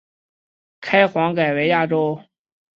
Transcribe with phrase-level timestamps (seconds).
[0.79, 2.23] 开皇改为万州。